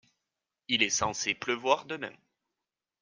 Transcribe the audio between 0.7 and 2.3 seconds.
est censé pleuvoir demain.